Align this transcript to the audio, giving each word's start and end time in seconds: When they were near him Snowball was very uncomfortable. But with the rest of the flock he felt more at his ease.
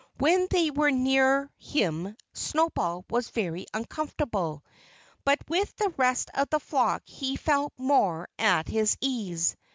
When 0.17 0.47
they 0.49 0.71
were 0.71 0.89
near 0.89 1.51
him 1.59 2.17
Snowball 2.33 3.05
was 3.11 3.29
very 3.29 3.67
uncomfortable. 3.71 4.63
But 5.25 5.47
with 5.47 5.75
the 5.75 5.89
rest 5.95 6.31
of 6.33 6.49
the 6.49 6.59
flock 6.59 7.03
he 7.05 7.35
felt 7.35 7.73
more 7.77 8.27
at 8.39 8.67
his 8.67 8.97
ease. 8.99 9.55